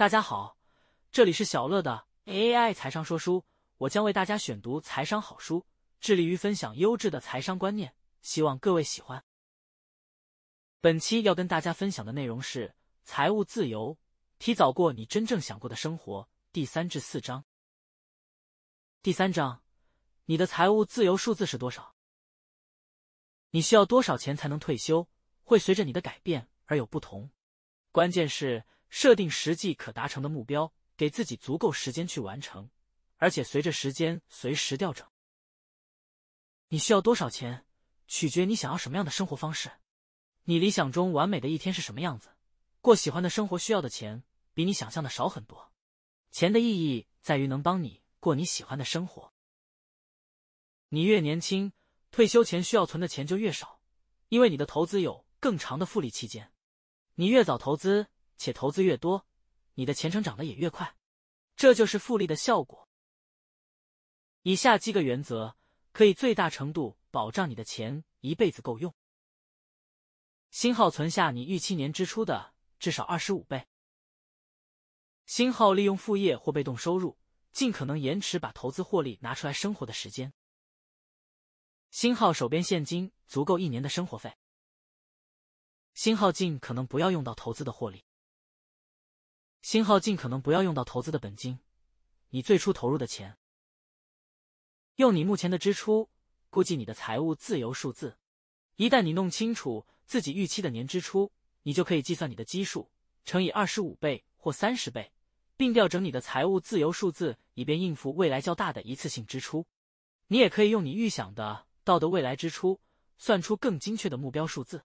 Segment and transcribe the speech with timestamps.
[0.00, 0.56] 大家好，
[1.12, 3.44] 这里是小乐的 AI 财商说书，
[3.76, 5.66] 我将为大家选读财商好书，
[6.00, 9.22] 致力于分享优质的财商观念，希望各位喜欢。
[10.80, 12.74] 本期要跟大家分享的内容是
[13.04, 13.98] 财务自由，
[14.38, 17.44] 提早过你真正想过的生活第三至四章。
[19.02, 19.62] 第三章，
[20.24, 21.94] 你的财务自由数字是多少？
[23.50, 25.06] 你需要多少钱才能退休？
[25.44, 27.30] 会随着你的改变而有不同。
[27.92, 28.64] 关键是。
[28.90, 32.68] 设定实际可达成的目标，给自己足够时间去完成，
[33.16, 35.06] 而且随着时间随时调整。
[36.68, 37.64] 你需要多少钱，
[38.06, 39.70] 取决你想要什么样的生活方式。
[40.44, 42.30] 你理想中完美的一天是什么样子？
[42.80, 45.72] 过喜欢的生活需要的钱，比你想象的少很多。
[46.30, 49.32] 钱的意义在于能帮你过你喜欢的生活。
[50.88, 51.72] 你越年轻，
[52.10, 53.80] 退休前需要存的钱就越少，
[54.28, 56.52] 因为你的投资有更长的复利期间。
[57.14, 58.08] 你越早投资。
[58.40, 59.26] 且投资越多，
[59.74, 60.96] 你的钱成长得也越快，
[61.56, 62.88] 这就是复利的效果。
[64.40, 65.58] 以下几个原则
[65.92, 68.94] 可以最大程度保障你的钱一辈子够用。
[70.50, 73.68] 新号存下你预期年支出的至少二十五倍。
[75.26, 77.18] 新号利用副业或被动收入，
[77.52, 80.32] 尽可能延迟把投资获利拿出来生活的时间。
[81.90, 84.34] 新号手边现金足够一年的生活费。
[85.92, 88.02] 新号尽可能不要用到投资的获利。
[89.62, 91.58] 新号尽可能不要用到投资的本金，
[92.30, 93.36] 你最初投入的钱，
[94.96, 96.08] 用你目前的支出
[96.48, 98.18] 估计你的财务自由数字。
[98.76, 101.30] 一旦你弄清楚自己预期的年支出，
[101.62, 102.90] 你就可以计算你的基数
[103.26, 105.12] 乘以二十五倍或三十倍，
[105.58, 109.66] 并调整你的财务自由数字，以便应付未来较大的一次性支出。
[110.28, 112.80] 你也可以用你预想的到的未来支出，
[113.18, 114.84] 算出更精确的目标数字。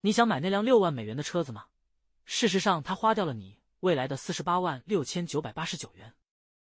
[0.00, 1.66] 你想买那辆六万美元的车子吗？
[2.32, 6.14] 事实上，他花掉了你未来的四十八万六千九百八十九元。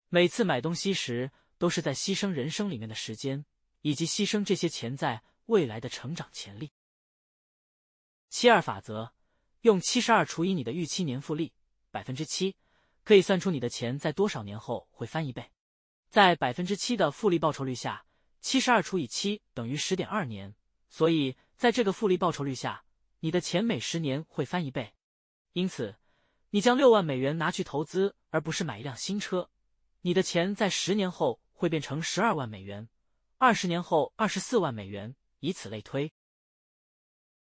[0.08, 3.44] 每次买东西时，都是在牺牲人生里面的时间，
[3.82, 6.72] 以及牺牲这些钱在未来的成长潜力。
[8.30, 9.12] 七二法则，
[9.60, 11.52] 用七十二除以你的预期年复利
[11.90, 12.56] 百分之七，
[13.04, 15.52] 可以算出你的钱在多少年后会翻一倍。
[16.08, 18.06] 在百分之七的复利报酬率下，
[18.40, 20.54] 七十二除以七等于十点二年，
[20.88, 22.82] 所以在这个复利报酬率下，
[23.18, 24.94] 你的钱每十年会翻一倍。
[25.52, 25.96] 因此，
[26.50, 29.50] 你将六万美元拿去投资，而不是买一辆新车，
[30.02, 32.88] 你的钱在十年后会变成十二万美元，
[33.38, 36.12] 二十年后二十四万美元，以此类推。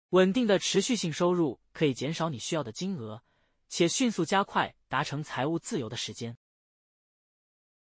[0.09, 3.24] 稳定的持续性收入可以减少你需要的金额，
[3.68, 6.38] 且迅速加快达成财务自由的时间。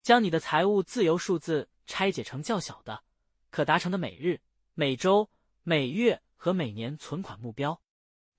[0.02, 3.04] 将你的财务自由数字拆解成较小的、
[3.50, 4.40] 可达成的每日、
[4.74, 5.30] 每周、
[5.62, 7.80] 每月和每年存款目标。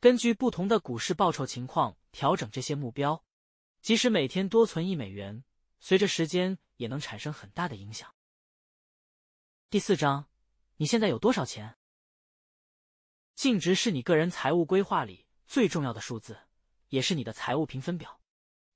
[0.02, 3.26] 根据不同的股市报酬情况调整这些目标，
[3.82, 5.44] 即使每天多存一美元，
[5.82, 8.16] 随着时间也能产生很大的影响。
[9.70, 10.30] 第四章，
[10.78, 11.78] 你现在有多少钱？
[13.36, 16.40] 净值是你个人财务规划里最重要的数字，
[16.88, 18.22] 也是你的财务评分表。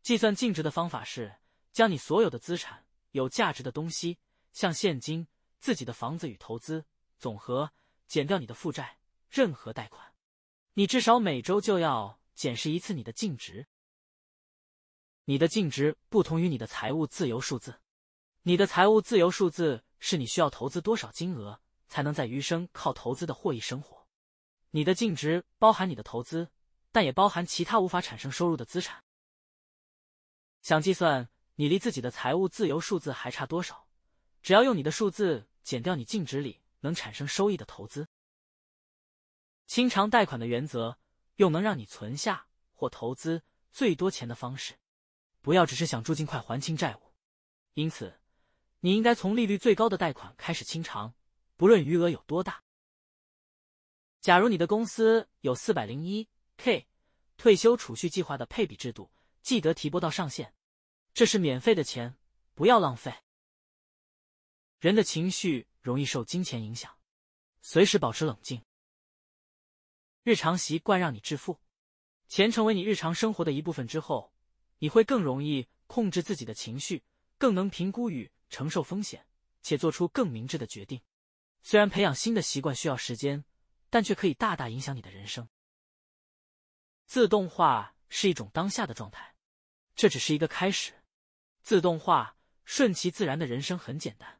[0.01, 1.37] 计算净值的方法是
[1.71, 4.19] 将你所有的资产、有价值的东西，
[4.51, 5.25] 像现金、
[5.61, 6.85] 自己的房子与投资
[7.17, 7.71] 总和，
[8.07, 8.97] 减掉你的负债、
[9.29, 10.12] 任何贷款。
[10.75, 13.67] 你至少每周就要检视一次你的净值。
[15.25, 17.79] 你的净值不同于你的财务自由数字。
[18.41, 24.07] 你的财务自由数字是你需要投资多少金额才能在余生靠投资的获益生活。
[24.71, 26.49] 你的净值包含你的投资，
[26.91, 29.03] 但也包含其他无法产生收入的资产。
[30.63, 33.87] 想计算你离自己的财务自由数字还差多少，
[34.41, 38.07] 只要用你的数字减掉你净值里能产生收益的投资。
[39.73, 40.99] 清偿贷款的原则，
[41.37, 43.41] 用能让你存下或投资
[43.71, 44.77] 最多钱的方式，
[45.41, 47.11] 不要只是想住尽快还清债务。
[47.73, 48.19] 因此，
[48.81, 51.15] 你应该从利率最高的贷款开始清偿，
[51.57, 52.63] 不论余额有多大。
[54.21, 56.85] 假如你的公司有四百零一 k
[57.35, 59.09] 退休储蓄计划的配比制度，
[59.41, 60.53] 记得提拨到上限。
[61.15, 62.15] 这是免费的钱，
[62.53, 63.11] 不要浪费。
[64.77, 66.95] 人的情绪容易受金钱影响，
[67.63, 68.63] 随时保持冷静。
[70.23, 71.59] 日常习惯让你致富，
[72.29, 74.33] 钱成为你日常生活的一部分之后，
[74.79, 77.03] 你会更容易控制自己的情绪，
[77.37, 79.27] 更能评估与承受风险，
[79.61, 81.01] 且做出更明智的决定。
[81.61, 83.43] 虽然培养新的习惯需要时间，
[83.89, 85.49] 但却可以大大影响你的人生。
[87.05, 89.35] 自动化是一种当下的状态，
[89.93, 90.93] 这只是一个开始。
[91.61, 94.39] 自动化顺其自然的人生很简单，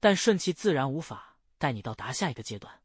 [0.00, 2.82] 但顺其自然无法带你到达下一个阶段，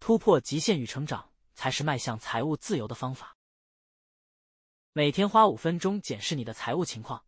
[0.00, 1.34] 突破极限与成长。
[1.56, 3.36] 才是迈向财务自由的方法。
[4.92, 7.24] 每天花五分钟检视你的财务情况，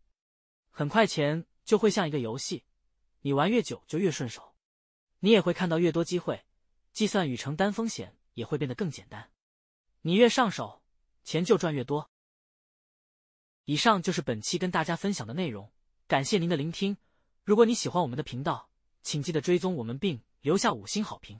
[0.69, 2.63] 很快钱就会像一个游戏，
[3.19, 4.55] 你玩越久就越顺手，
[5.19, 6.45] 你也会看到越多机会，
[6.93, 9.31] 计算与承担风险也会变得更简单，
[10.01, 10.81] 你越上手，
[11.25, 12.09] 钱就赚越多。
[13.65, 15.71] 以上就是本期跟大家分享的内容，
[16.07, 16.95] 感谢您的聆听。
[17.43, 18.69] 如果你喜欢我们的频道，
[19.01, 21.37] 请记得追踪我们并留下五星好评。